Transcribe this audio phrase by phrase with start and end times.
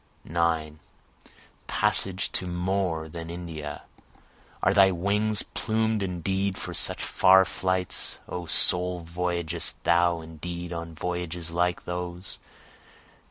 [0.23, 0.79] 9
[1.67, 3.83] Passage to more than India!
[4.63, 8.17] Are thy wings plumed indeed for such far flights?
[8.27, 12.39] O soul, voyagest thou indeed on voyages like those?